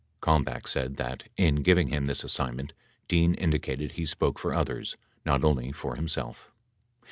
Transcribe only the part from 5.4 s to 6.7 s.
only for himself.